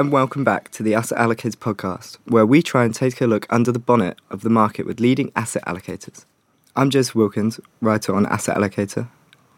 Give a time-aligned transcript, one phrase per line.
[0.00, 3.46] and welcome back to the Asset Allocators podcast, where we try and take a look
[3.50, 6.24] under the bonnet of the market with leading asset allocators.
[6.74, 9.08] I'm Joseph Wilkins, writer on Asset Allocator,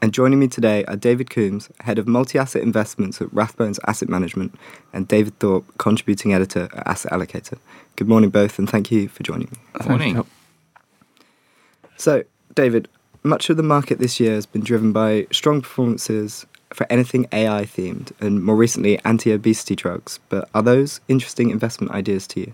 [0.03, 4.09] and joining me today are David Coombs, head of multi asset investments at Rathbones Asset
[4.09, 4.59] Management,
[4.93, 7.59] and David Thorpe, contributing editor at Asset Allocator.
[7.95, 9.59] Good morning, both, and thank you for joining me.
[9.75, 10.27] Good Morning.
[11.97, 12.25] So,
[12.57, 12.89] David,
[13.23, 17.65] much of the market this year has been driven by strong performances for anything AI
[17.65, 20.21] themed, and more recently, anti obesity drugs.
[20.29, 22.53] But are those interesting investment ideas to you?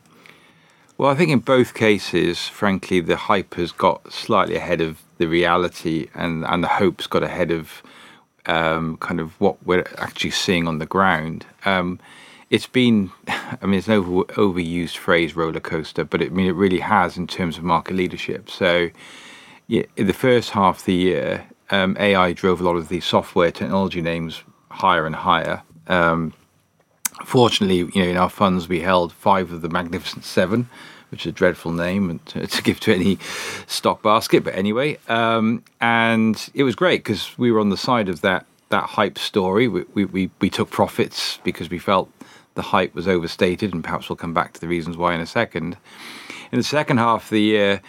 [0.97, 5.27] Well, I think in both cases, frankly, the hype has got slightly ahead of the
[5.27, 7.83] reality, and, and the hopes got ahead of
[8.47, 11.47] um, kind of what we're actually seeing on the ground.
[11.65, 12.01] Um,
[12.51, 16.47] it's been, I mean, it's an over, overused phrase, roller coaster, but it, I mean,
[16.47, 18.51] it really has in terms of market leadership.
[18.51, 18.91] So,
[19.69, 23.01] yeah, in the first half of the year, um, AI drove a lot of the
[23.01, 25.63] software technology names higher and higher.
[25.87, 26.33] Um,
[27.25, 30.69] fortunately, you know, in our funds we held five of the Magnificent Seven,
[31.11, 33.19] which is a dreadful name to, to give to any
[33.67, 34.45] stock basket.
[34.45, 38.47] But anyway, um, and it was great because we were on the side of that
[38.71, 39.67] that hype story.
[39.67, 42.11] We, we, we, we took profits because we felt
[42.55, 45.27] the hype was overstated, and perhaps we'll come back to the reasons why in a
[45.27, 45.77] second.
[46.53, 47.81] In the second half of the year,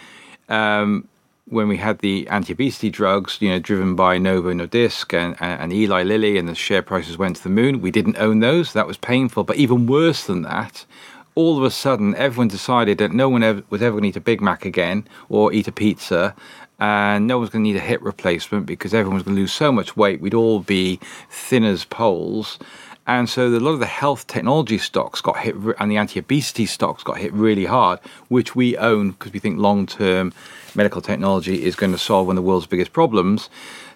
[0.48, 1.06] um,
[1.50, 6.04] when we had the anti-obesity drugs, you know, driven by Novo Nordisk and, and, Eli
[6.04, 7.80] Lilly, and the share prices went to the moon.
[7.80, 8.72] We didn't own those.
[8.72, 9.44] That was painful.
[9.44, 10.86] But even worse than that,
[11.34, 14.16] all of a sudden, everyone decided that no one ever, was ever going to eat
[14.16, 16.34] a Big Mac again or eat a pizza,
[16.78, 19.52] and no one's going to need a hip replacement because everyone was going to lose
[19.52, 20.20] so much weight.
[20.20, 22.58] We'd all be thin as poles.
[23.06, 27.02] And so a lot of the health technology stocks got hit, and the anti-obesity stocks
[27.02, 27.98] got hit really hard,
[28.28, 30.32] which we own because we think long-term
[30.74, 33.48] medical technology is going to solve one of the world's biggest problems.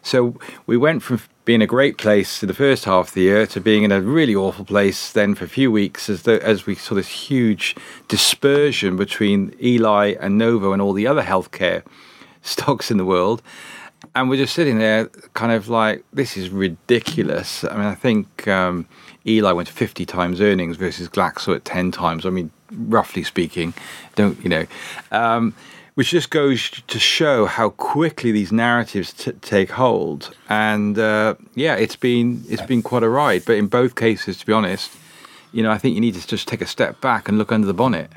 [0.02, 3.46] So we went from being a great place to the first half of the year
[3.46, 6.66] to being in a really awful place then for a few weeks as the, as
[6.66, 7.74] we saw this huge
[8.08, 11.82] dispersion between Eli and Novo and all the other healthcare
[12.42, 13.42] stocks in the world.
[14.14, 17.64] And we're just sitting there, kind of like, this is ridiculous.
[17.64, 18.86] I mean, I think um,
[19.26, 22.26] Eli went to 50 times earnings versus Glaxo at 10 times.
[22.26, 23.74] I mean, roughly speaking,
[24.14, 24.66] don't, you know.
[25.12, 25.54] Um,
[25.94, 30.34] which just goes to show how quickly these narratives t- take hold.
[30.48, 33.44] And uh, yeah, it's been it's been quite a ride.
[33.44, 34.90] But in both cases, to be honest,
[35.52, 37.66] you know, I think you need to just take a step back and look under
[37.66, 38.10] the bonnet.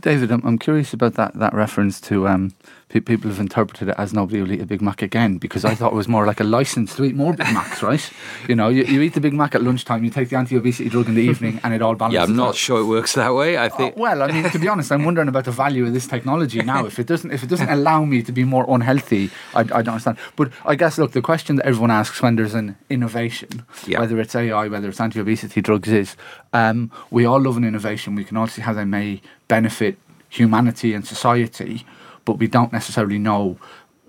[0.00, 2.54] David, I'm, curious about that, that reference to um,
[3.00, 5.92] people have interpreted it as nobody will eat a Big Mac again because I thought
[5.92, 8.10] it was more like a license to eat more Big Macs, right?
[8.48, 10.88] You know, you, you eat the Big Mac at lunchtime, you take the anti obesity
[10.90, 12.16] drug in the evening, and it all balances.
[12.16, 12.54] Yeah, I'm not out.
[12.56, 13.56] sure it works that way.
[13.58, 13.96] I think.
[13.96, 16.60] Uh, well, I mean, to be honest, I'm wondering about the value of this technology
[16.62, 16.84] now.
[16.86, 19.88] If it doesn't, if it doesn't allow me to be more unhealthy, I, I don't
[19.88, 20.18] understand.
[20.36, 24.00] But I guess, look, the question that everyone asks when there's an innovation, Yeah.
[24.00, 26.16] whether it's AI, whether it's anti-obesity drugs, is
[26.52, 28.14] um, we all love an innovation.
[28.14, 29.98] We can all see how they may benefit
[30.28, 31.84] humanity and society,
[32.24, 33.56] but we don't necessarily know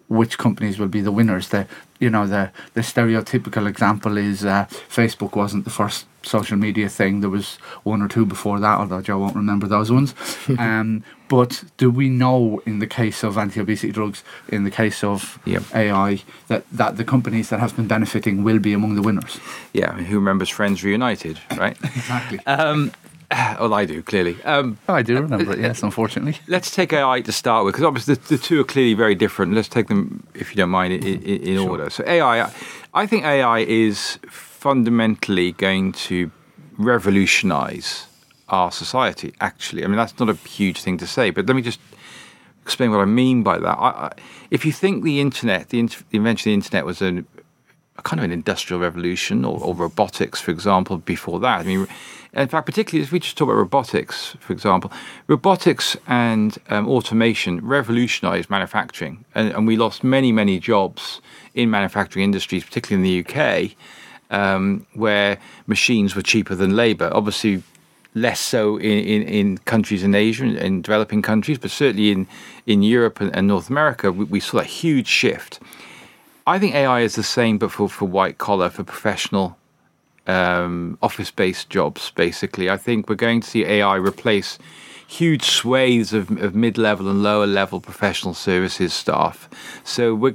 [0.10, 1.50] which companies will be the winners.
[1.50, 1.68] The
[2.00, 7.22] you know the the stereotypical example is uh, Facebook wasn't the first social media thing.
[7.22, 10.14] There was one or two before that, although Joe won't remember those ones.
[10.60, 15.40] um, but do we know in the case of anti-obesity drugs, in the case of
[15.46, 15.64] Yep.
[15.76, 19.40] AI, that, that the companies that have been benefiting will be among the winners?
[19.74, 21.78] Yeah, who remembers Friends Reunited, right?
[21.84, 22.40] Exactly.
[22.46, 22.92] um,
[23.60, 24.42] well, I do clearly.
[24.44, 25.60] Um, oh, I do remember it.
[25.60, 26.40] Yes, unfortunately.
[26.48, 29.54] let's take AI to start with because obviously the, the two are clearly very different.
[29.54, 31.90] Let's take them, if you don't mind, in, in, in order.
[31.90, 32.52] So AI,
[32.94, 36.32] I think AI is fundamentally going to
[36.78, 38.08] revolutionize
[38.50, 39.34] our society.
[39.42, 41.80] Actually, I mean that's not a huge thing to say, but let me just
[42.62, 43.78] explain what I mean by that.
[43.78, 44.14] I, I,
[44.52, 47.26] if you think the internet, the, int- the invention of the internet was an,
[47.98, 51.62] a kind of an industrial revolution, or, or robotics, for example, before that.
[51.62, 51.88] I mean,
[52.34, 54.92] in fact, particularly if we just talk about robotics, for example,
[55.28, 61.22] robotics and um, automation revolutionized manufacturing, and, and we lost many, many jobs
[61.54, 63.72] in manufacturing industries, particularly in the UK,
[64.32, 65.38] um, where
[65.68, 67.10] machines were cheaper than labor.
[67.14, 67.62] Obviously,
[68.16, 72.28] less so in, in, in countries in Asia and in developing countries, but certainly in,
[72.66, 75.60] in Europe and, and North America, we, we saw a huge shift.
[76.46, 79.58] I think AI is the same, but for, for white collar, for professional
[80.28, 82.70] um, office based jobs, basically.
[82.70, 84.58] I think we're going to see AI replace
[85.08, 89.50] huge swathes of, of mid level and lower level professional services staff.
[89.84, 90.34] So we're,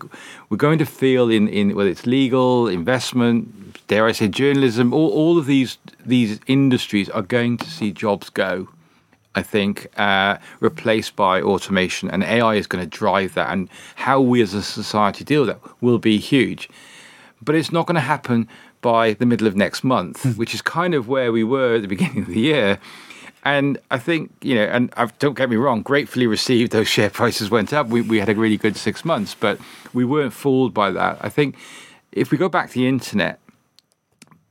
[0.48, 5.10] we're going to feel in, in whether it's legal, investment, dare I say journalism, all,
[5.10, 8.68] all of these, these industries are going to see jobs go.
[9.34, 13.52] I think, uh, replaced by automation, and AI is going to drive that.
[13.52, 16.68] And how we as a society deal with that will be huge.
[17.40, 18.48] But it's not going to happen
[18.80, 20.30] by the middle of next month, hmm.
[20.30, 22.78] which is kind of where we were at the beginning of the year.
[23.44, 27.08] And I think, you know, and I've, don't get me wrong, gratefully received those share
[27.08, 27.86] prices went up.
[27.88, 29.58] We, we had a really good six months, but
[29.94, 31.18] we weren't fooled by that.
[31.20, 31.56] I think
[32.12, 33.38] if we go back to the internet,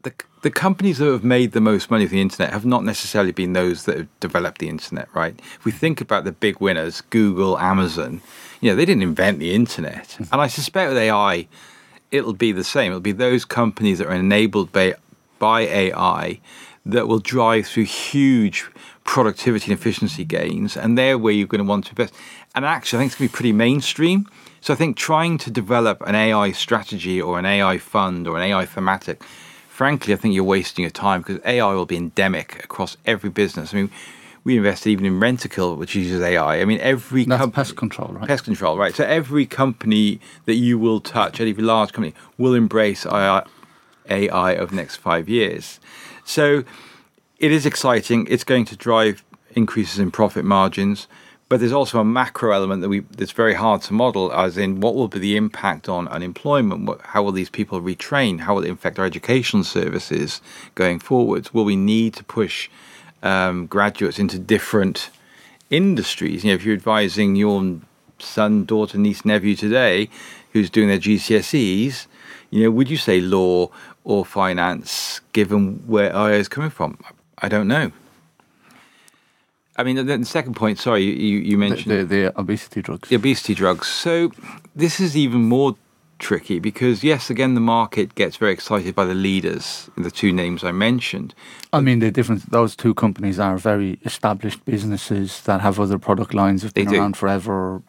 [0.03, 3.31] the, the companies that have made the most money with the internet have not necessarily
[3.31, 5.37] been those that have developed the internet, right?
[5.37, 8.21] If we think about the big winners, Google, Amazon,
[8.61, 10.13] you know, they didn't invent the internet.
[10.13, 10.23] Hmm.
[10.31, 11.47] And I suspect with AI,
[12.11, 12.91] it'll be the same.
[12.91, 14.95] It'll be those companies that are enabled by,
[15.39, 16.39] by AI
[16.85, 18.65] that will drive through huge
[19.03, 20.77] productivity and efficiency gains.
[20.77, 22.13] And they're where you're going to want to invest.
[22.55, 24.29] And actually, I think it's going to be pretty mainstream.
[24.61, 28.43] So I think trying to develop an AI strategy or an AI fund or an
[28.43, 29.23] AI thematic,
[29.69, 33.73] frankly, I think you're wasting your time because AI will be endemic across every business.
[33.73, 33.91] I mean,
[34.47, 36.61] we invested even in Rentokil, which uses AI.
[36.61, 38.27] I mean, every That's company, pest control, right?
[38.29, 38.95] pest control, right?
[38.95, 43.45] So every company that you will touch, every large company, will embrace AI,
[44.09, 45.81] AI over the next five years.
[46.23, 46.63] So
[47.39, 48.25] it is exciting.
[48.29, 49.21] It's going to drive
[49.51, 51.09] increases in profit margins,
[51.49, 54.79] but there's also a macro element that we that's very hard to model, as in
[54.79, 56.85] what will be the impact on unemployment?
[56.85, 58.39] What, how will these people retrain?
[58.39, 60.41] How will it affect our education services
[60.75, 61.53] going forwards?
[61.53, 62.69] Will we need to push
[63.23, 65.09] um, graduates into different
[65.69, 66.43] industries?
[66.43, 67.79] You know, if you're advising your
[68.19, 70.09] son, daughter, niece, nephew today,
[70.53, 72.07] who's doing their GCSEs,
[72.49, 73.69] you know, would you say law
[74.03, 76.97] or finance, given where AI is coming from?
[77.39, 77.91] I don't know.
[79.79, 80.79] I mean, the, the second point.
[80.79, 83.09] Sorry, you, you The, mentioned the, the obesity drugs.
[83.09, 83.87] the obesity drugs.
[83.87, 84.31] So
[84.75, 85.75] this is even more
[86.19, 90.63] tricky because yes, again, the market gets very excited by the leaders, the two names
[90.63, 91.33] I mentioned.
[91.73, 92.43] I mean, the difference.
[92.45, 96.95] Those two companies are very established businesses that have other product lines have They been
[96.95, 97.81] around forever,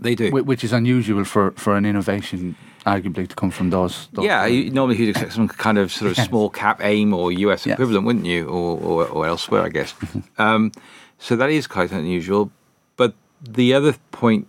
[0.00, 0.30] They do.
[0.30, 4.08] which is unusual for, for an innovation, arguably, to come from those.
[4.12, 6.28] those yeah, you, normally you'd expect some kind of sort of Yes.
[6.28, 7.74] small cap AIM or US Yes.
[7.74, 9.94] equivalent, wouldn't you, or, or, or elsewhere, I guess.
[10.38, 10.72] um,
[11.18, 12.50] so that is quite unusual.
[12.96, 14.48] But the other point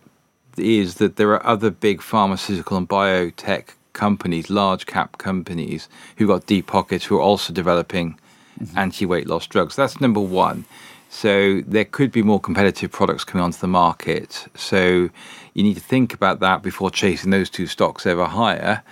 [0.57, 6.45] is that there are other big pharmaceutical and biotech companies, large cap companies, who got
[6.45, 8.19] deep pockets who are also developing
[8.75, 9.75] anti weight loss drugs.
[9.75, 10.65] That's number one.
[11.09, 14.47] So there could be more competitive products coming onto the market.
[14.55, 15.09] So
[15.53, 18.83] you need to think about that before chasing those two stocks ever higher.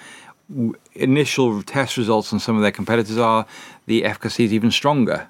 [0.93, 3.45] Initial test results on some of their competitors are
[3.85, 5.29] the efficacy is even stronger.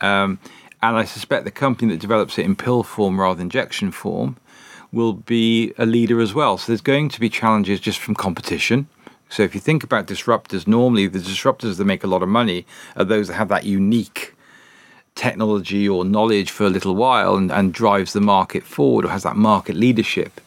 [0.00, 0.38] Um,
[0.82, 4.36] and I suspect the company that develops it in pill form rather than injection form
[4.94, 6.56] will be a leader as well.
[6.56, 8.88] So there's going to be challenges just from competition.
[9.28, 12.66] So if you think about disruptors, normally the disruptors that make a lot of money
[12.96, 14.34] are those that have that unique
[15.14, 19.22] technology or knowledge for a little while and, and drives the market forward or has
[19.22, 20.40] that market leadership.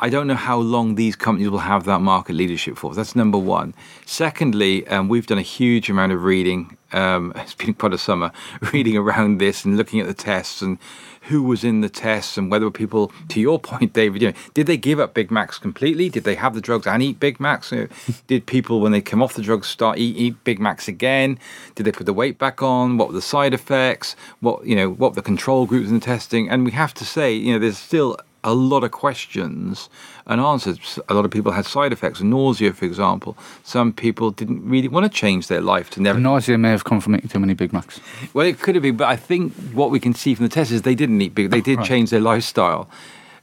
[0.00, 2.94] I don't know how long these companies will have that market leadership for.
[2.94, 3.74] That's number one.
[4.06, 6.76] Secondly, um, we've done a huge amount of reading.
[6.92, 8.32] Um, it's been quite a summer
[8.72, 10.78] reading around this and looking at the tests and
[11.22, 14.66] who was in the tests and whether people, to your point, David, you know, did
[14.66, 16.08] they give up Big Macs completely?
[16.08, 17.70] Did they have the drugs and eat Big Macs?
[17.70, 17.88] You know,
[18.26, 21.38] did people, when they come off the drugs, start eat, eat Big Macs again?
[21.76, 22.96] Did they put the weight back on?
[22.96, 24.16] What were the side effects?
[24.40, 26.48] What you know, what were the control groups in the testing?
[26.50, 29.88] And we have to say, you know, there's still a lot of questions
[30.26, 30.98] and answers.
[31.08, 33.36] A lot of people had side effects, nausea, for example.
[33.64, 36.18] Some people didn't really want to change their life to never.
[36.18, 38.00] The nausea may have come from eating too many Big Macs.
[38.34, 40.70] Well, it could have been, but I think what we can see from the test
[40.70, 41.50] is they didn't eat big.
[41.50, 41.86] They did Right.
[41.86, 42.88] change their lifestyle.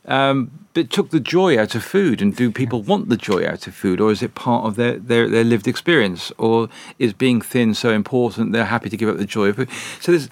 [0.07, 2.21] Um, but took the joy out of food.
[2.21, 4.99] And do people want the joy out of food, or is it part of their,
[4.99, 9.17] their, their lived experience, or is being thin so important they're happy to give up
[9.17, 9.69] the joy of food?
[9.99, 10.29] So there's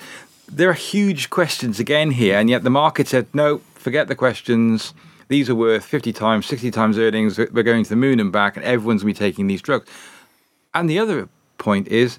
[0.52, 4.94] there are huge questions again here, and yet the market said no, forget the questions.
[5.28, 7.38] These are worth 50 times, 60 times earnings.
[7.38, 9.90] We're going to the moon and back, and everyone's going to be taking these drugs.
[10.74, 12.18] And the other point is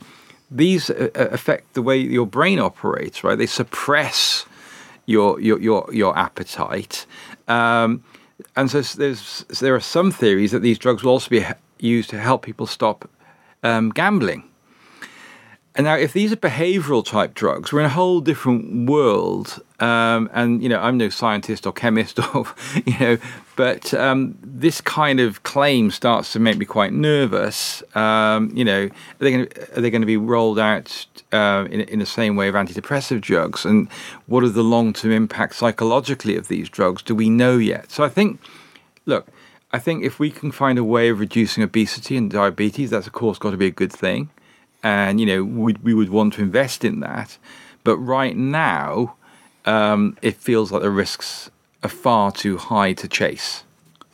[0.50, 3.37] these uh, uh, affect the way your brain operates, right?
[3.37, 4.47] They suppress
[5.06, 7.06] your your your, your appetite,
[7.49, 8.04] um,
[8.56, 11.44] and so there's there are some theories that these drugs will also be
[11.78, 13.11] used to help people stop
[13.62, 14.44] um, gambling.
[15.76, 19.61] And now, if these are behavioral type drugs, we're in a whole different world.
[19.84, 22.46] Um, and you know, I'm no scientist or chemist, or
[22.86, 23.18] you know,
[23.56, 27.82] but um, this kind of claim starts to make me quite nervous.
[27.94, 31.66] Um, you know, are they going to, are they going to be rolled out uh,
[31.70, 33.64] in in the same way of antidepressive drugs?
[33.64, 33.90] And
[34.26, 37.02] what are the long term impacts psychologically of these drugs?
[37.02, 37.90] Do we know yet?
[37.90, 38.40] So I think,
[39.06, 39.28] look,
[39.72, 43.12] I think if we can find a way of reducing obesity and diabetes, that's of
[43.12, 44.30] course got to be a good thing
[44.84, 47.38] and you know we, we would want to invest in that
[47.82, 49.16] but right now
[49.64, 51.50] um, it feels like the risks
[51.83, 53.64] are far too high to chase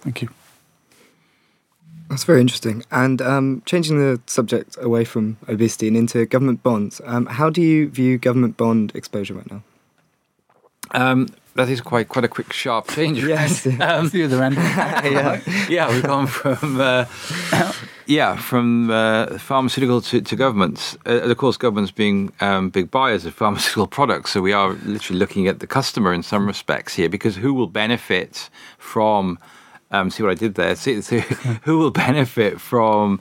[0.01, 0.31] Thank you.
[2.09, 2.85] That's very interesting.
[2.91, 7.63] And um, changing the subject away from obesity and into government bonds, um, how do
[7.63, 9.63] you view government bond exposure right now?
[10.93, 13.23] Um, that is quite quite a quick sharp change.
[13.25, 13.67] Yes.
[13.81, 14.57] Um, the other end.
[14.57, 15.41] yeah.
[15.69, 17.05] yeah, we've gone from uh,
[18.11, 20.97] yeah from uh, pharmaceutical to, to governments.
[21.07, 25.19] Uh, of course, governments being um, big buyers of pharmaceutical products, so we are literally
[25.19, 29.39] looking at the customer in some respects here, because who will benefit from?
[29.93, 30.77] Um, see what I did there.
[30.77, 31.21] See, see
[31.63, 33.21] who will benefit from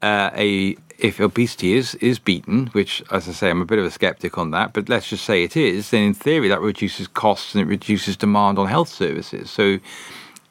[0.00, 3.84] uh, a if obesity is is beaten, which, as I say, I'm a bit of
[3.84, 7.06] a skeptic on that, but let's just say it is, then in theory that reduces
[7.08, 9.50] costs and it reduces demand on health services.
[9.50, 9.78] So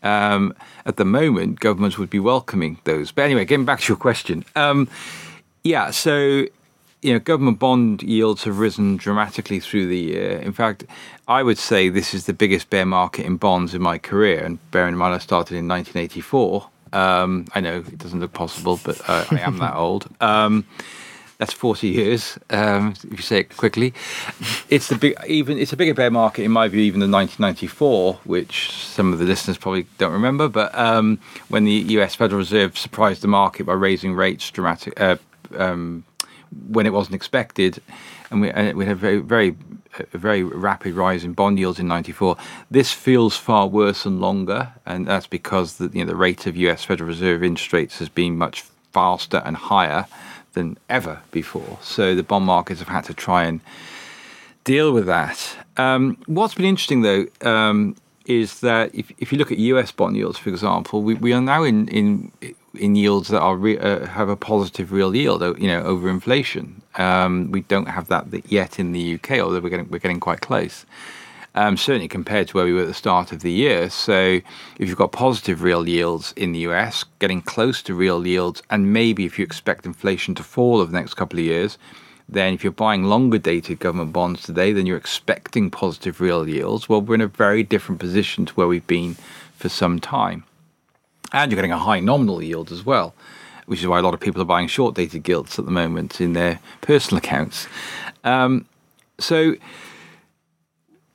[0.03, 0.53] um,
[0.85, 3.11] at the moment, governments would be welcoming those.
[3.11, 4.89] But anyway, getting back to your question, um,
[5.63, 6.45] yeah, so
[7.01, 10.37] you know, government bond yields have risen dramatically through the year.
[10.37, 10.85] In fact,
[11.27, 14.43] I would say this is the biggest bear market in bonds in my career.
[14.43, 16.69] And bearing in mind, I started in 1984.
[16.93, 20.07] Um, I know it doesn't look possible, but uh, I am that old.
[20.21, 20.65] Um,
[21.41, 23.95] that's 40 years, um, if you say it quickly.
[24.69, 28.19] It's the big, even it's a bigger bear market in my view, even than 1994,
[28.25, 30.47] which some of the listeners probably don't remember.
[30.47, 31.19] But um,
[31.49, 32.13] when the U.S.
[32.13, 35.15] Federal Reserve surprised the market by raising rates dramatic, uh,
[35.57, 36.03] um,
[36.67, 37.81] when it wasn't expected,
[38.29, 39.55] and we, we had a very, very,
[40.13, 42.37] a very rapid rise in bond yields in '94.
[42.69, 46.55] This feels far worse and longer, and that's because the you know the rate of
[46.55, 46.83] U.S.
[46.83, 50.05] Federal Reserve interest rates has been much faster and higher
[50.53, 51.77] than ever before.
[51.81, 53.61] So the bond markets have had to try and
[54.63, 55.57] deal with that.
[55.77, 60.15] Um, what's been interesting though um, is that if, if you look at US bond
[60.15, 62.31] yields, for example, we, we are now in, in
[62.75, 66.81] in yields that are re, uh, have a positive real yield, you know, over inflation.
[66.95, 70.41] Um, we don't have that yet in the UK, although we're getting we're getting quite
[70.41, 70.85] close.
[71.53, 73.89] Um, certainly compared to where we were at the start of the year.
[73.89, 74.39] So
[74.79, 78.93] if you've got positive real yields in the US, getting close to real yields, and
[78.93, 81.77] maybe if you expect inflation to fall over the next couple of years,
[82.31, 86.87] then if you're buying longer dated government bonds today, then you're expecting positive real yields.
[86.87, 89.15] Well, we're in a very different position to where we've been
[89.57, 90.45] for some time.
[91.33, 93.13] And you're getting a high nominal yield as well,
[93.65, 96.21] which is why a lot of people are buying short dated gilts at the moment
[96.21, 97.67] in their personal accounts.
[98.23, 98.65] Um,
[99.19, 99.55] so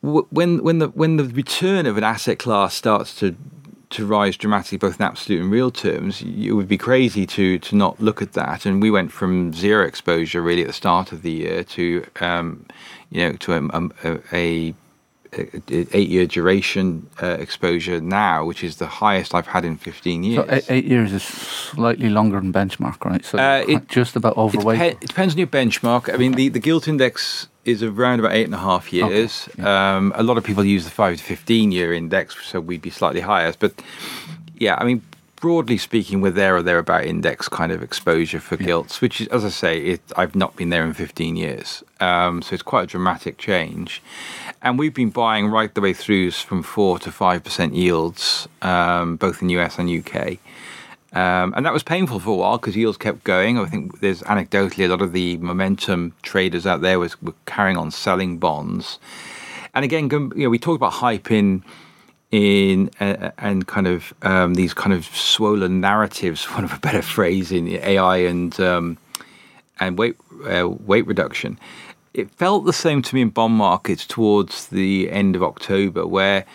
[0.06, 3.36] when when the when the return of an asset class starts to
[3.88, 7.76] to rise dramatically, both in absolute and real terms, it would be crazy to to
[7.76, 8.66] not look at that.
[8.66, 12.66] And we went from zero exposure really at the start of the year to um,
[13.10, 14.74] you know to a, a, a
[15.38, 20.44] eight year duration uh, exposure now, which is the highest I've had in 15 years.
[20.44, 23.24] So eight, eight years is slightly longer than benchmark, right?
[23.24, 24.80] So uh, it, just about overweight.
[24.80, 26.12] It, it, depends on your benchmark.
[26.12, 29.48] I mean, the, the gilt index is around about eight and a half years.
[29.50, 29.62] Okay.
[29.62, 29.96] Yeah.
[29.96, 32.90] Um, a lot of people use the five to 15 year index, so we'd be
[32.90, 33.52] slightly higher.
[33.58, 33.82] But
[34.54, 35.02] yeah, I mean,
[35.46, 38.66] broadly speaking, we're there or thereabout index kind of exposure for yeah.
[38.66, 41.84] gilts, which is, as I say, it, I've not been there in 15 years.
[42.00, 44.02] Um, so it's quite a dramatic change.
[44.60, 49.40] And we've been buying right the way through from 4 to 5% yields, um, both
[49.40, 50.38] in US and UK.
[51.12, 53.56] Um, and that was painful for a while because yields kept going.
[53.56, 57.76] I think there's anecdotally a lot of the momentum traders out there was, were carrying
[57.76, 58.98] on selling bonds.
[59.74, 61.62] And again, you know, we talk about hype in
[62.30, 66.80] in uh, and kind of um, these kind of swollen narratives, for want of a
[66.80, 68.98] better phrase, in AI and um,
[69.78, 70.16] and weight
[70.48, 71.58] uh, weight reduction.
[72.14, 76.46] It felt the same to me in bond markets towards the end of October, where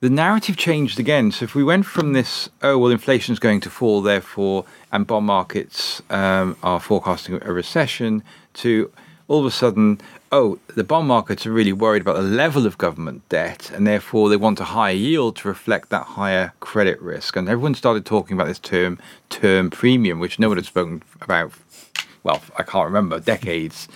[0.00, 1.32] the narrative changed again.
[1.32, 5.06] So if we went from this, oh well, inflation is going to fall, therefore, and
[5.06, 8.22] bond markets um, are forecasting a recession,
[8.54, 8.90] to
[9.30, 10.00] all of a sudden,
[10.32, 14.28] oh, the bond markets are really worried about the level of government debt, and therefore
[14.28, 17.36] they want a higher yield to reflect that higher credit risk.
[17.36, 21.52] And everyone started talking about this term, term premium, which no one had spoken about.
[22.24, 23.86] Well, I can't remember decades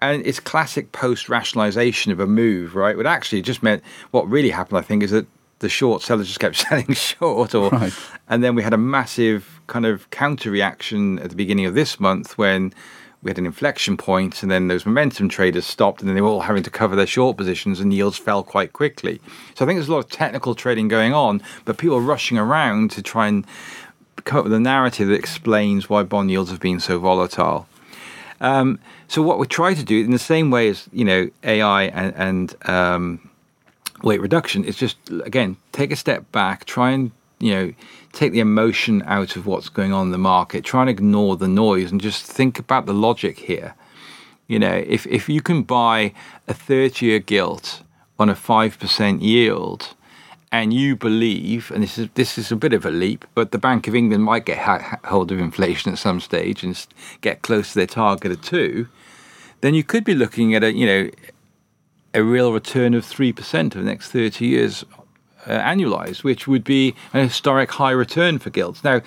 [0.00, 2.96] and it's classic post rationalization of a move, right?
[2.96, 5.26] What actually just meant what really happened, I think, is that
[5.60, 7.94] the short sellers just kept selling short, or right.
[8.28, 11.98] and then we had a massive kind of counter reaction at the beginning of this
[12.00, 12.74] month when
[13.22, 16.28] we had an inflection point, and then those momentum traders stopped, and then they were
[16.28, 19.20] all having to cover their short positions, and yields fell quite quickly.
[19.54, 22.38] So I think there's a lot of technical trading going on, but people are rushing
[22.38, 23.46] around to try and
[24.24, 27.66] come up with a narrative that explains why bond yields have been so volatile.
[28.40, 31.84] Um, so what we try to do, in the same way as you know AI
[31.84, 33.30] and, and um,
[34.02, 37.72] weight reduction, is just again take a step back, try and you know
[38.12, 41.48] take the emotion out of what's going on in the market, try and ignore the
[41.48, 43.74] noise, and just think about the logic here.
[44.48, 46.12] You know, if if you can buy
[46.48, 47.82] a thirty-year gilt
[48.18, 49.94] on a five percent yield,
[50.52, 53.58] and you believe, and this is this is a bit of a leap, but the
[53.58, 56.86] Bank of England might get ha- hold of inflation at some stage and
[57.20, 58.88] get close to their target of two,
[59.60, 61.10] then you could be looking at a you know
[62.14, 64.84] a real return of three percent over the next thirty years
[65.50, 68.82] annualized, which would be a historic high return for gilts.
[68.84, 69.00] Now,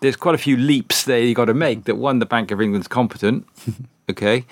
[0.00, 1.84] there's quite a few leaps there you've got to make.
[1.84, 3.46] That one, the Bank of England's competent.
[4.10, 4.46] Okay.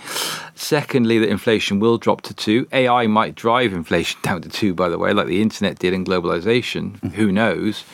[0.54, 2.68] Secondly, that inflation will drop to two.
[2.73, 6.04] AI might drive inflation down to two, by the way, like the internet did in
[6.04, 6.99] globalization.
[6.99, 7.09] Mm-hmm.
[7.09, 7.85] Who knows?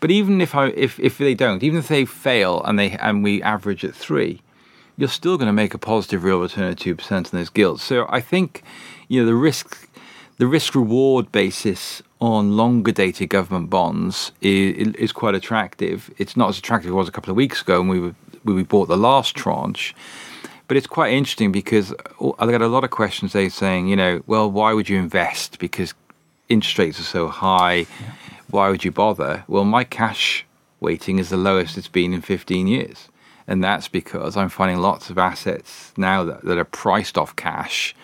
[0.00, 3.22] But even if I, if if they don't, even if they fail and they and
[3.22, 4.42] we average at three,
[4.96, 7.82] you're still going to make a positive real return of two percent on those gilts.
[7.82, 8.62] So I think,
[9.08, 9.88] you know, the risk,
[10.38, 16.12] the risk reward basis on longer dated government bonds is, is quite attractive.
[16.18, 18.14] It's not as attractive as it was a couple of weeks ago when we were
[18.42, 19.94] when we bought the last tranche
[20.66, 21.92] but it's quite interesting because
[22.38, 23.32] I got a lot of questions.
[23.32, 25.58] They saying, you know, well, why would you invest?
[25.58, 25.94] Because
[26.48, 27.74] interest rates are so high.
[27.74, 27.86] Yeah.
[28.50, 29.44] Why would you bother?
[29.46, 30.46] Well, my cash
[30.80, 33.08] weighting is the lowest it's been in 15 years.
[33.46, 37.94] And that's because I'm finding lots of assets now that, that are priced off cash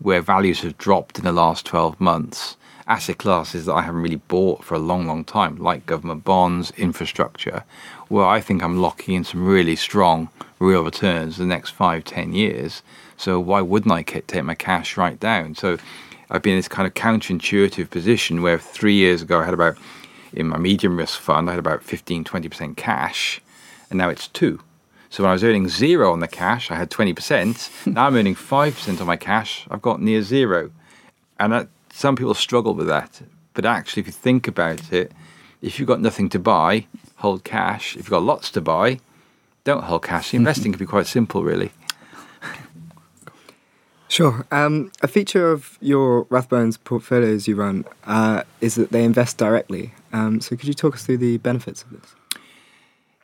[0.00, 2.56] where values have dropped in the last 12 months.
[2.86, 6.72] Asset classes that I haven't really bought for a long, long time, like government bonds,
[6.72, 7.64] infrastructure,
[8.08, 10.28] where I think I'm locking in some really strong
[10.58, 12.82] real returns the next five, ten years.
[13.16, 15.54] So why wouldn't I take my cash right down?
[15.54, 15.78] So
[16.30, 19.76] I've been in this kind of counterintuitive position where three years ago I had about,
[20.32, 23.40] in my medium risk fund, I had about 15, 20% cash,
[23.90, 24.60] and now it's two.
[25.10, 27.86] So when I was earning zero on the cash, I had 20%.
[27.92, 30.70] now I'm earning 5% on my cash, I've got near zero.
[31.38, 33.20] And that, some people struggle with that.
[33.52, 35.10] But actually, if you think about it,
[35.60, 36.86] if you've got nothing to buy,
[37.16, 37.96] hold cash.
[37.96, 39.00] If you've got lots to buy,
[39.64, 40.32] don't hold cash.
[40.42, 41.72] Investing can be quite simple, really.
[44.10, 44.44] Sure.
[44.50, 49.94] Um, a feature of your Rathbones portfolios you run uh, is that they invest directly.
[50.12, 52.16] Um, so could you talk us through the benefits of this?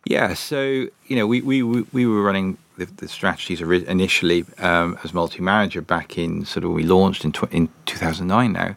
[0.07, 0.35] Yeah.
[0.35, 5.83] So you know, we we we were running the, the strategies initially um, as multi-manager
[5.83, 8.77] back in sort of we launched in tw- in 2009 now.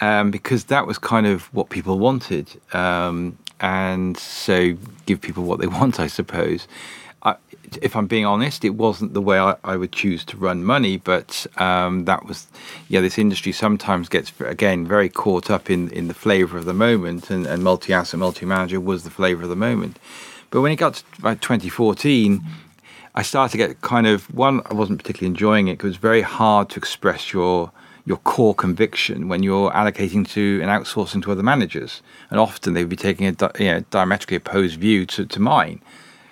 [0.00, 2.48] Um, because that was kind of what people wanted.
[2.72, 6.68] Um, and so give people what they want, I suppose.
[7.24, 7.34] I,
[7.82, 10.98] if I'm being honest, it wasn't the way I, I would choose to run money,
[10.98, 12.46] but um, that was,
[12.88, 16.74] yeah, this industry sometimes gets, again, very caught up in, in the flavor of the
[16.74, 19.98] moment, and, and multi asset, multi manager was the flavor of the moment.
[20.50, 22.42] But when it got to about 2014,
[23.14, 26.22] I started to get kind of one, I wasn't particularly enjoying it because it's very
[26.22, 27.72] hard to express your
[28.08, 32.00] your core conviction when you're allocating to and outsourcing to other managers.
[32.30, 35.82] And often they would be taking a you know, diametrically opposed view to, to mine,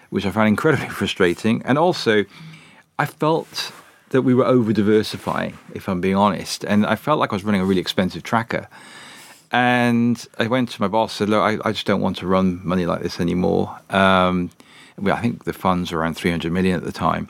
[0.08, 1.62] which I found incredibly frustrating.
[1.66, 2.24] And also,
[2.98, 3.72] I felt
[4.08, 6.64] that we were over diversifying, if I'm being honest.
[6.64, 8.68] And I felt like I was running a really expensive tracker.
[9.52, 12.26] And I went to my boss and said, Look, I, I just don't want to
[12.26, 13.78] run money like this anymore.
[13.90, 14.50] Um,
[15.04, 17.28] I think the funds were around 300 million at the time.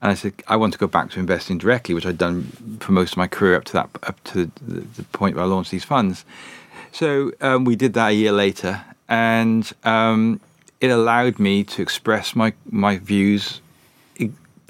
[0.00, 2.44] And I said, I want to go back to investing directly, which I'd done
[2.80, 5.48] for most of my career up to that, up to the, the point where I
[5.48, 6.24] launched these funds.
[6.90, 10.40] So um, we did that a year later, and um,
[10.80, 13.60] it allowed me to express my my views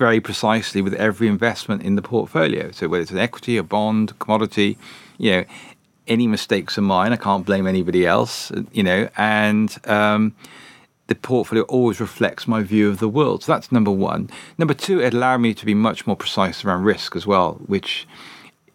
[0.02, 2.72] very precisely with every investment in the portfolio.
[2.72, 4.76] So whether it's an equity, a bond, commodity,
[5.16, 5.44] you know,
[6.08, 7.12] any mistakes are mine.
[7.12, 10.34] I can't blame anybody else, you know, and um,
[11.06, 13.44] the portfolio always reflects my view of the world.
[13.44, 14.30] So that's number one.
[14.58, 18.06] Number two, it allowed me to be much more precise around risk as well, which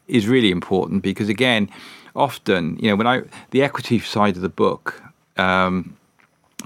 [0.07, 1.69] is really important because again,
[2.15, 5.01] often, you know, when I the equity side of the book,
[5.37, 5.97] um,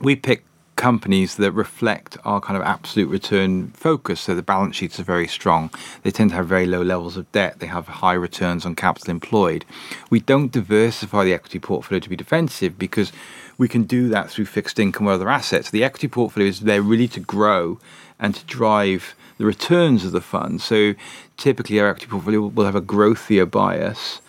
[0.02, 0.44] we pick
[0.82, 4.20] companies that reflect our kind of absolute return focus.
[4.22, 5.70] So the balance sheets are very strong.
[6.02, 7.60] They tend to have very low levels of debt.
[7.60, 9.64] They have high returns on capital employed.
[10.10, 13.12] We don't diversify the equity portfolio to be defensive because
[13.60, 15.70] we can do that through fixed income or other assets.
[15.70, 17.80] The equity portfolio is there really to grow
[18.20, 20.62] and to drive the returns of the fund.
[20.62, 20.96] So
[21.38, 24.20] typically, our equity portfolio will have a growthier bias.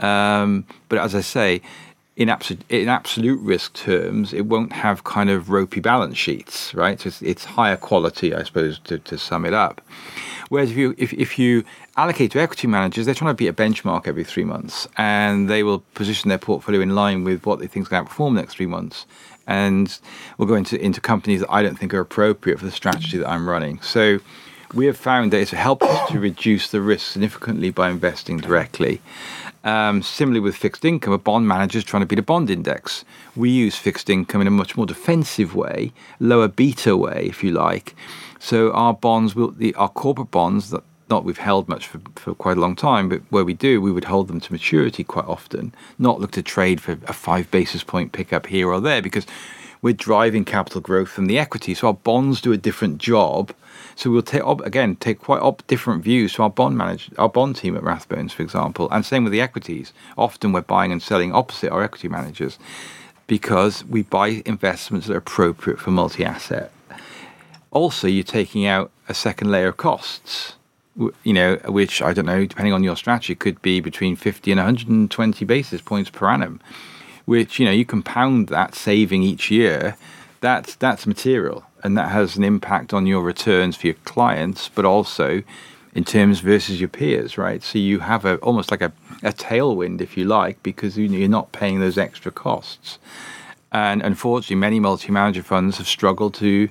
[0.00, 1.62] Um, but as I say,
[2.20, 7.00] in absolute in absolute risk terms, it won't have kind of ropey balance sheets, right?
[7.00, 9.80] So it's, it's higher quality, I suppose, to, to sum it up.
[10.50, 11.64] Whereas if you if, if you
[11.96, 15.62] allocate to equity managers, they're trying to beat a benchmark every three months, and they
[15.62, 18.56] will position their portfolio in line with what they think is going to perform next
[18.56, 19.06] three months.
[19.46, 19.98] And
[20.36, 23.30] we'll go into into companies that I don't think are appropriate for the strategy that
[23.30, 23.80] I'm running.
[23.80, 24.20] So
[24.74, 29.00] we have found that it's helped us to reduce the risk significantly by investing directly.
[29.62, 33.04] Um, similarly, with fixed income, a bond manager is trying to beat a bond index.
[33.36, 37.52] We use fixed income in a much more defensive way, lower beta way, if you
[37.52, 37.94] like,
[38.40, 42.34] so our bonds will, the, our corporate bonds that not we've held much for, for
[42.34, 45.26] quite a long time, but where we do, we would hold them to maturity quite
[45.26, 49.26] often, not look to trade for a five basis point pickup here or there because
[49.82, 51.74] we're driving capital growth from the equity.
[51.74, 53.52] So our bonds do a different job.
[53.96, 57.76] So we'll take again take quite different views to our bond manage our bond team
[57.76, 59.92] at Rathbones, for example, and same with the equities.
[60.16, 62.58] Often we're buying and selling opposite our equity managers
[63.26, 66.72] because we buy investments that are appropriate for multi-asset.
[67.70, 70.54] Also, you're taking out a second layer of costs
[71.22, 74.58] you know, which I don't know, depending on your strategy, could be between 50 and
[74.58, 76.60] 120 basis points per annum,
[77.24, 79.96] which, you know, you compound that saving each year,
[80.40, 81.64] that's, that's material.
[81.82, 85.42] And that has an impact on your returns for your clients, but also
[85.94, 87.62] in terms versus your peers, right?
[87.62, 91.52] So you have a almost like a, a tailwind, if you like, because you're not
[91.52, 92.98] paying those extra costs.
[93.72, 96.68] And unfortunately, many multi-manager funds have struggled to,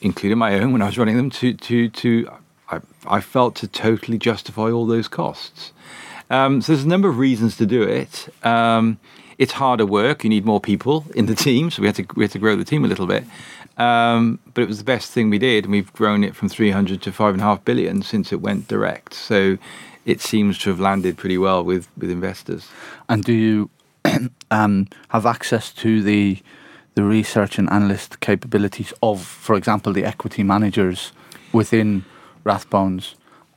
[0.00, 2.30] including my own when I was running them, to to to
[2.70, 5.72] I, I felt to totally justify all those costs.
[6.30, 8.28] Um, so there's a number of reasons to do it.
[8.44, 8.98] Um,
[9.36, 10.22] it's harder work.
[10.22, 12.56] You need more people in the team, so we had to we had to grow
[12.56, 13.24] the team a little bit.
[13.76, 17.00] Um, but it was the best thing we did, and we've grown it from 300
[17.02, 19.14] to five and a half billion since it went direct.
[19.14, 19.56] So
[20.04, 22.68] it seems to have landed pretty well with with investors.
[23.08, 23.70] And do you
[24.50, 26.38] um, have access to the
[26.94, 31.12] the research and analyst capabilities of, for example, the equity managers
[31.52, 32.04] within
[32.44, 33.14] Rathbones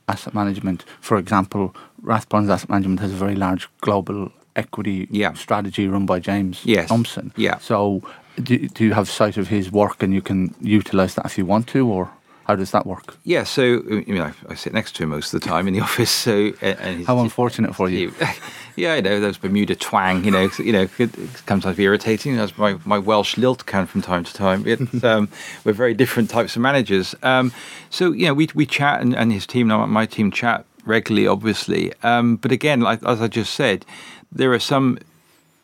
[0.08, 0.84] Asset Management.
[1.00, 5.32] For example, Rathbones Asset Management has a very large global equity yeah.
[5.34, 6.88] strategy run by James yes.
[6.88, 7.32] Thomson.
[7.36, 7.58] Yeah.
[7.58, 8.02] So,
[8.42, 11.46] do, do you have sight of his work and you can utilize that if you
[11.46, 12.10] want to, or?
[12.46, 13.16] How does that work?
[13.24, 15.72] Yeah, so you know, I, I, sit next to him most of the time in
[15.72, 16.10] the office.
[16.10, 18.12] So, and how unfortunate for you.
[18.76, 20.24] yeah, I know, those Bermuda twang.
[20.24, 21.10] You know, you know, it,
[21.48, 22.36] sometimes be irritating.
[22.36, 24.66] That's my, my Welsh lilt can from time to time.
[24.66, 25.30] It, um,
[25.64, 27.14] we're very different types of managers.
[27.22, 27.50] Um,
[27.88, 31.94] so you know, we we chat and, and his team, my team chat regularly, obviously.
[32.02, 33.86] Um, but again, like as I just said,
[34.30, 34.98] there are some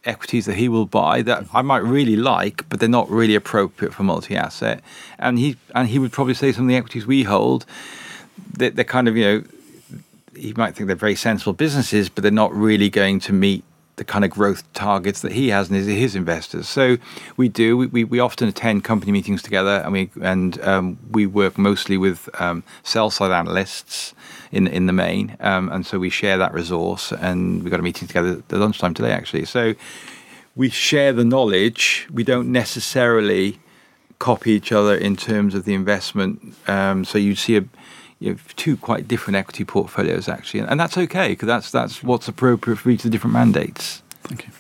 [0.05, 1.57] equities that he will buy that mm-hmm.
[1.57, 4.83] I might really like, but they're not really appropriate for multi-asset.
[5.19, 7.67] And he and he would probably say some of the equities we hold
[8.57, 9.45] that they're kind of you know
[10.37, 13.65] he might think they're very sensible businesses, but they're not really going to meet
[14.01, 16.67] the kind of growth targets that he has and his, his investors.
[16.67, 16.97] So
[17.37, 17.77] we do.
[17.77, 21.99] We, we, we, often attend company meetings together, and we and um, we work mostly
[21.99, 24.15] with um, sell side analysts
[24.51, 27.13] in in the main, um, and so we share that resource.
[27.13, 29.45] And we got a meeting together at lunchtime today, actually.
[29.45, 29.75] So
[30.57, 32.09] we share the knowledge.
[32.11, 33.61] We don't necessarily
[34.19, 36.55] copy each other in terms of the investment.
[36.67, 37.65] Um, so you see a
[38.21, 42.29] you know, two quite different equity portfolios actually, and that's okay because that's that's what's
[42.29, 44.03] appropriate for each of the different mandates.
[44.25, 44.53] Thank you.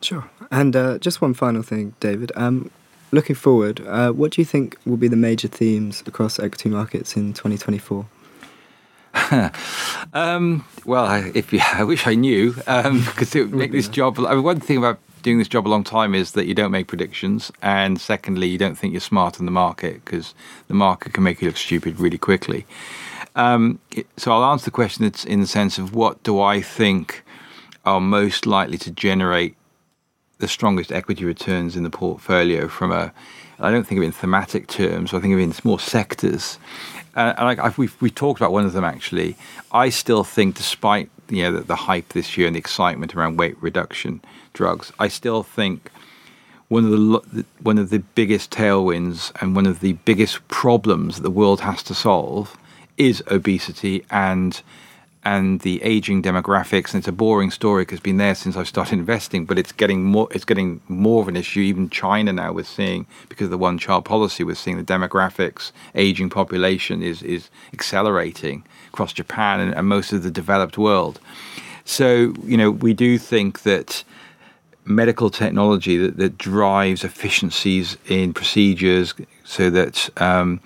[0.00, 0.30] Sure.
[0.50, 2.32] And uh, just one final thing, David.
[2.34, 2.70] Um,
[3.10, 7.16] looking forward, uh, what do you think will be the major themes across equity markets
[7.16, 8.06] in 2024?
[10.12, 13.06] um, well, I, if you, I wish I knew because um,
[13.40, 14.18] it would make this job.
[14.18, 16.70] I mean, one thing about doing this job a long time is that you don't
[16.70, 20.34] make predictions, and secondly, you don't think you're smart in the market because
[20.68, 22.66] the market can make you look stupid really quickly.
[23.34, 23.78] Um,
[24.16, 27.24] so I'll answer the question in the sense of what do I think
[27.84, 29.56] are most likely to generate
[30.38, 33.12] the strongest equity returns in the portfolio from a
[33.62, 35.14] I don't think of it in thematic terms.
[35.14, 36.58] I think of it in more sectors.
[37.14, 39.36] Uh, and I, we've we talked about one of them actually.
[39.70, 43.38] I still think, despite you know the, the hype this year and the excitement around
[43.38, 44.20] weight reduction,
[44.52, 44.92] drugs.
[44.98, 45.90] I still think
[46.68, 51.22] one of the one of the biggest tailwinds and one of the biggest problems that
[51.22, 52.56] the world has to solve
[52.96, 54.62] is obesity and
[55.24, 56.92] and the aging demographics.
[56.92, 59.72] And it's a boring story because it's been there since I started investing, but it's
[59.72, 61.60] getting more it's getting more of an issue.
[61.60, 65.72] Even China now we're seeing because of the one child policy, we're seeing the demographics,
[65.94, 71.20] aging population is is accelerating across Japan and, and most of the developed world.
[71.84, 74.04] So you know we do think that
[74.84, 80.60] medical technology that, that drives efficiencies in procedures so that um,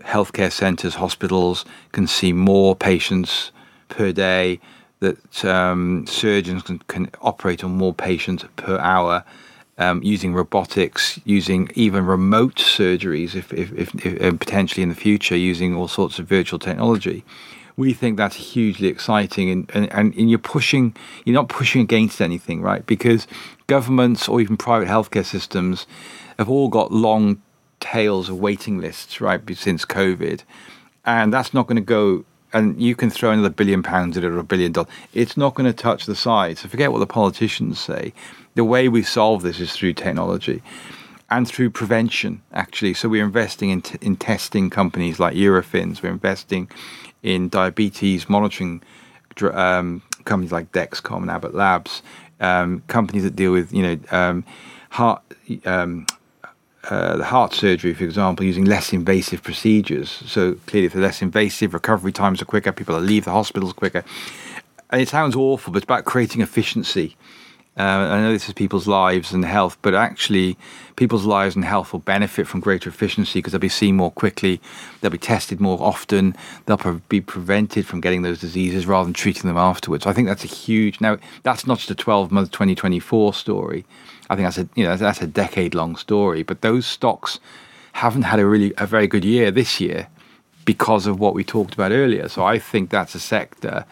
[0.00, 3.50] healthcare centres, hospitals can see more patients
[3.88, 4.60] per day,
[5.00, 9.24] that um, surgeons can, can, operate on more patients per hour.
[9.78, 15.36] Um, using robotics, using even remote surgeries, if, if, if, if potentially in the future,
[15.36, 17.26] using all sorts of virtual technology
[17.76, 22.62] we think that's hugely exciting and, and, and you're pushing you're not pushing against anything
[22.62, 23.26] right because
[23.66, 25.86] governments or even private healthcare systems
[26.38, 27.40] have all got long
[27.80, 30.42] tails of waiting lists right since covid
[31.04, 34.28] and that's not going to go and you can throw another billion pounds at it
[34.28, 37.06] or a billion dollars it's not going to touch the side so forget what the
[37.06, 38.12] politicians say
[38.54, 40.62] the way we solve this is through technology
[41.30, 42.94] and through prevention, actually.
[42.94, 46.02] So we're investing in, t- in testing companies like Eurofins.
[46.02, 46.70] We're investing
[47.22, 48.82] in diabetes monitoring
[49.52, 52.02] um, companies like Dexcom and Abbott Labs,
[52.40, 54.44] um, companies that deal with you know um,
[54.90, 55.22] heart.
[56.88, 60.08] Uh, the heart surgery, for example, using less invasive procedures.
[60.08, 64.04] So clearly, if they're less invasive, recovery times are quicker, people leave the hospitals quicker.
[64.90, 67.16] And it sounds awful, but it's about creating efficiency.
[67.78, 70.56] Uh, I know this is people's lives and health, but actually,
[70.96, 74.62] people's lives and health will benefit from greater efficiency because they'll be seen more quickly,
[75.00, 79.12] they'll be tested more often, they'll pre- be prevented from getting those diseases rather than
[79.12, 80.06] treating them afterwards.
[80.06, 81.02] I think that's a huge.
[81.02, 83.84] Now, that's not just a 12 month 2024 story.
[84.28, 86.42] I think that's a you know that's a decade long story.
[86.42, 87.40] But those stocks
[87.92, 90.08] haven't had a really a very good year this year
[90.64, 92.28] because of what we talked about earlier.
[92.28, 93.86] So I think that's a sector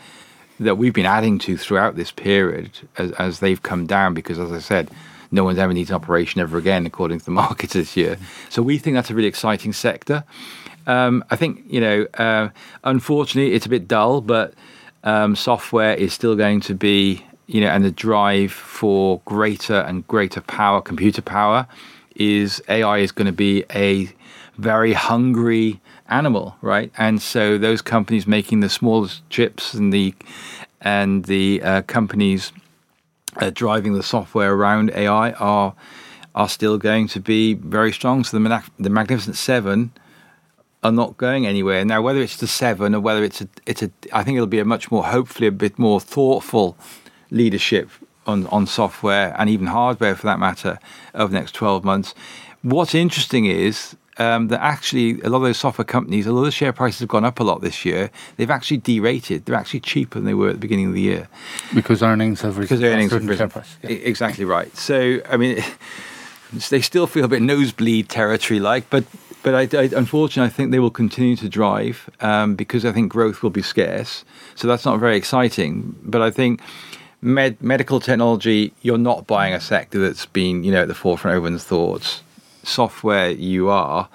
[0.61, 4.53] that we've been adding to throughout this period as, as they've come down because, as
[4.53, 4.90] I said,
[5.31, 8.18] no one's ever needs an operation ever again, according to the market this year.
[8.51, 10.25] So we think that's a really exciting sector.
[10.87, 12.51] Um, I think, you know, uh,
[12.85, 14.55] unfortunately, it's a bit dull, but
[15.03, 20.07] um, software is still going to be, you know, and the drive for greater and
[20.07, 21.66] greater power, computer power,
[22.16, 24.12] is AI is going to be a
[24.57, 26.92] very hungry animal, right?
[26.96, 30.14] And so those companies making the smallest chips and the
[30.80, 32.52] and the uh, companies
[33.37, 35.74] uh, driving the software around AI are
[36.35, 38.24] are still going to be very strong.
[38.24, 39.92] So the the Magnificent Seven
[40.83, 42.02] are not going anywhere now.
[42.02, 44.64] Whether it's the seven or whether it's a it's a, I think it'll be a
[44.64, 46.76] much more hopefully a bit more thoughtful
[47.30, 47.90] leadership
[48.26, 50.78] on on software and even hardware for that matter
[51.14, 52.14] over the next twelve months.
[52.62, 56.72] What's interesting is um, that actually a lot of those software companies, although the share
[56.72, 59.44] prices have gone up a lot this year, they've actually derated.
[59.44, 61.28] They're actually cheaper than they were at the beginning of the year
[61.74, 62.76] because earnings have risen.
[62.76, 63.50] Because earnings have risen.
[63.82, 63.90] Yeah.
[63.90, 64.74] Exactly right.
[64.76, 65.62] So I mean,
[66.70, 69.04] they still feel a bit nosebleed territory like, but
[69.42, 73.12] but I, I, unfortunately, I think they will continue to drive um, because I think
[73.12, 74.24] growth will be scarce.
[74.54, 75.94] So that's not very exciting.
[76.02, 76.62] But I think
[77.24, 81.32] med- medical technology, you're not buying a sector that's been you know at the forefront
[81.32, 82.22] of everyone's thoughts
[82.66, 84.08] software you are.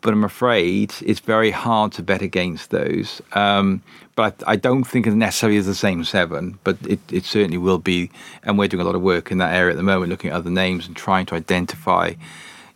[0.00, 3.20] But I'm afraid it's very hard to bet against those.
[3.32, 3.82] Um,
[4.14, 7.78] but I, don't think it necessarily is the same seven, but it, it certainly will
[7.78, 8.10] be.
[8.44, 10.36] And we're doing a lot of work in that area at the moment, looking at
[10.36, 12.12] other names and trying to identify,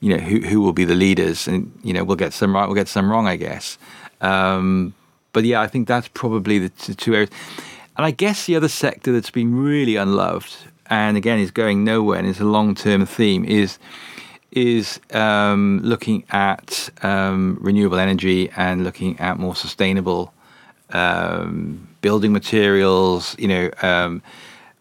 [0.00, 1.46] you know, who, who will be the leaders.
[1.46, 3.78] And, you know, we'll get some right, we'll get some wrong, I guess.
[4.20, 4.92] Um,
[5.32, 7.30] but yeah, I think that's probably the two areas.
[7.96, 10.54] And I guess the other sector that's been really unloved,
[10.88, 13.78] and again is going nowhere and is a long term theme, is
[14.52, 20.32] is um, looking at um, renewable energy and looking at more sustainable
[20.90, 23.34] um, building materials.
[23.38, 24.22] You know, um,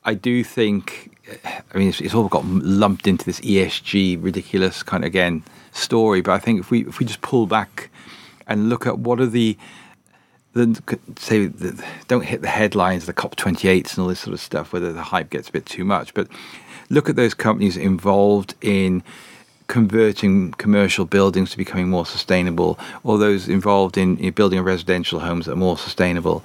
[0.04, 1.12] I do think.
[1.44, 6.22] I mean, it's, it's, all got lumped into this ESG ridiculous kind of again story.
[6.22, 7.90] But I think if we if we just pull back
[8.46, 9.58] and look at what are the
[10.56, 11.50] the, say
[12.08, 15.02] don't hit the headlines, the COP 28s and all this sort of stuff, whether the
[15.02, 16.14] hype gets a bit too much.
[16.14, 16.28] But
[16.90, 19.04] look at those companies involved in
[19.68, 25.46] converting commercial buildings to becoming more sustainable, or those involved in, in building residential homes
[25.46, 26.44] that are more sustainable.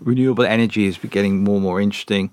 [0.00, 2.30] Renewable energy is getting more and more interesting,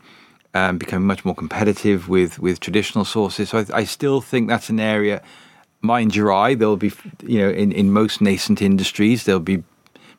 [0.53, 3.49] um, becoming much more competitive with, with traditional sources.
[3.49, 5.21] So I, I still think that's an area.
[5.81, 6.93] Mind your eye, there'll be,
[7.23, 9.63] you know, in, in most nascent industries, there'll be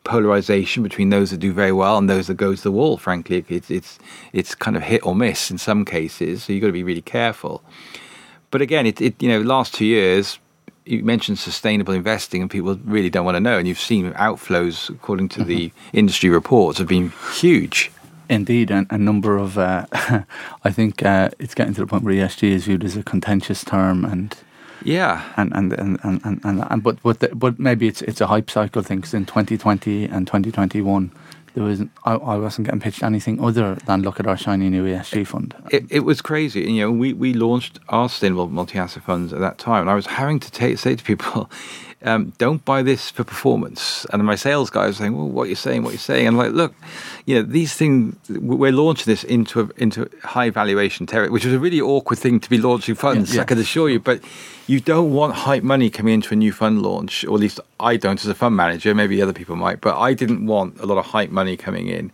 [0.04, 2.96] polarization between those that do very well and those that go to the wall.
[2.96, 3.98] Frankly, it's it's
[4.32, 6.44] it's kind of hit or miss in some cases.
[6.44, 7.62] So you've got to be really careful.
[8.50, 10.38] But again, it, it you know, last two years,
[10.84, 13.58] you mentioned sustainable investing, and people really don't want to know.
[13.58, 15.48] And you've seen outflows, according to mm-hmm.
[15.48, 17.90] the industry reports, have been huge.
[18.28, 19.86] Indeed, and a number of, uh,
[20.64, 23.64] I think uh, it's getting to the point where ESG is viewed as a contentious
[23.64, 24.36] term, and
[24.84, 28.20] yeah, and and and and, and, and, and but but the, but maybe it's it's
[28.20, 31.10] a hype cycle thing because in 2020 and 2021
[31.54, 34.84] there was I, I, wasn't getting pitched anything other than look at our shiny new
[34.84, 35.54] ESG fund.
[35.70, 36.62] It, it was crazy.
[36.62, 40.06] You know, we, we launched our sustainable multi-asset funds at that time, and I was
[40.06, 41.50] having to take, say to people,
[42.04, 44.06] um, don't buy this for performance.
[44.12, 45.82] And my sales guy was saying, well, what you're you saying?
[45.82, 46.26] What you're you saying?
[46.26, 46.74] And I'm like, look,
[47.26, 51.52] you know, these things, we're launching this into a, into high valuation territory, which is
[51.52, 53.42] a really awkward thing to be launching funds, yeah, yeah.
[53.42, 54.00] I can assure you.
[54.00, 54.20] But
[54.66, 57.96] you don't want hype money coming into a new fund launch, or at least I
[57.96, 58.94] don't as a fund manager.
[58.94, 62.12] Maybe other people might, but I didn't want a lot of hype money coming in.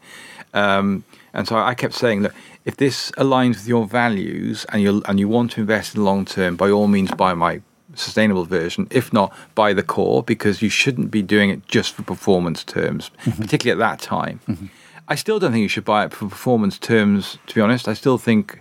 [0.55, 5.03] Um, and so I kept saying, look, if this aligns with your values and you
[5.07, 7.63] and you want to invest in the long term, by all means buy my
[7.99, 12.03] sustainable version, if not by the core, because you shouldn't be doing it just for
[12.03, 13.43] performance terms, mm-hmm.
[13.43, 14.41] particularly at that time.
[14.49, 14.67] Mm-hmm.
[15.09, 17.89] I still don't think you should buy it for performance terms, to be honest.
[17.89, 18.61] I still think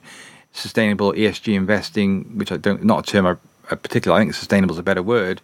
[0.54, 3.32] sustainable ESG investing, which I don't, not a term I,
[3.70, 5.42] uh, particularly, I think sustainable is a better word,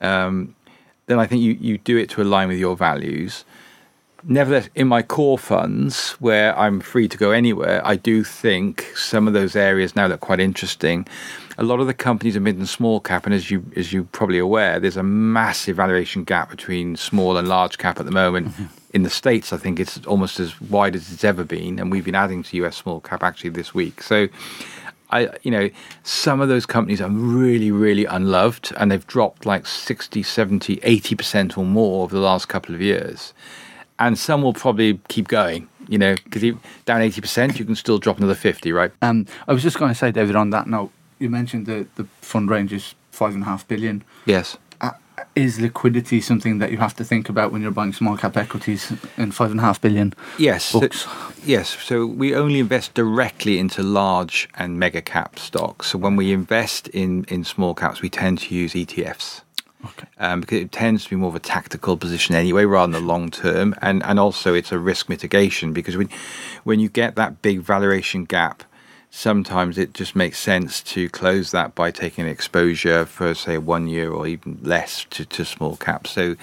[0.00, 0.54] um,
[1.06, 3.44] then I think you, you do it to align with your values.
[4.24, 9.26] Nevertheless, in my core funds, where I'm free to go anywhere, I do think some
[9.26, 11.08] of those areas now look quite interesting.
[11.58, 14.04] A lot of the companies are mid and small cap, and as you as you're
[14.04, 18.48] probably aware, there's a massive valuation gap between small and large cap at the moment.
[18.48, 18.64] Mm-hmm.
[18.94, 22.04] In the states, I think it's almost as wide as it's ever been, and we've
[22.04, 24.02] been adding to US small cap actually this week.
[24.02, 24.28] So
[25.12, 25.68] I, you know,
[26.04, 31.58] some of those companies are really, really unloved and they've dropped like 60, 70, 80%
[31.58, 33.34] or more over the last couple of years.
[34.06, 36.42] And some will probably keep going, you know, because
[36.84, 38.90] down 80%, you can still drop another 50, right?
[39.00, 42.04] Um, I was just going to say, David, on that note, you mentioned the, the
[42.20, 44.02] fund range is five and a half billion.
[44.26, 44.56] Yes
[45.34, 48.92] is liquidity something that you have to think about when you're buying small cap equities
[49.16, 50.14] in five and a half billion?
[50.38, 50.64] Yes.
[50.64, 50.88] So,
[51.44, 51.70] yes.
[51.82, 55.88] So we only invest directly into large and mega cap stocks.
[55.88, 59.42] So when we invest in, in small caps, we tend to use ETFs.
[59.84, 60.06] Okay.
[60.18, 63.06] Um, because it tends to be more of a tactical position anyway, rather than the
[63.06, 66.08] long term, and and also it's a risk mitigation because when
[66.64, 68.62] when you get that big valuation gap,
[69.10, 74.10] sometimes it just makes sense to close that by taking exposure for say one year
[74.10, 76.10] or even less to, to small caps.
[76.10, 76.36] So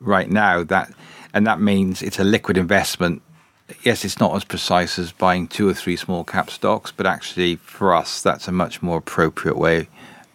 [0.00, 0.92] right now that
[1.34, 3.22] and that means it's a liquid investment.
[3.82, 7.56] Yes, it's not as precise as buying two or three small cap stocks, but actually
[7.56, 9.88] for us that's a much more appropriate way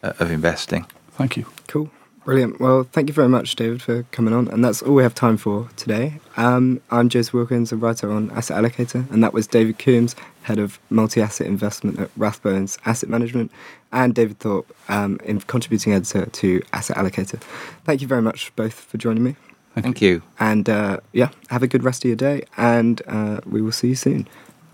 [0.03, 0.85] uh, of investing.
[1.11, 1.45] Thank you.
[1.67, 1.89] Cool.
[2.25, 2.59] Brilliant.
[2.59, 4.47] Well, thank you very much, David, for coming on.
[4.47, 6.19] And that's all we have time for today.
[6.37, 10.57] Um, I'm Joseph Wilkins, a writer on Asset Allocator, and that was David Coombs, head
[10.57, 13.51] of multi asset investment at Rathbones Asset Management,
[13.91, 17.39] and David Thorpe, um, in contributing editor to Asset Allocator.
[17.83, 19.35] Thank you very much both for joining me.
[19.75, 20.23] Thank you.
[20.39, 23.89] And uh, yeah, have a good rest of your day, and uh, we will see
[23.89, 24.27] you soon.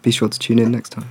[0.04, 1.10] Be sure to tune in next time.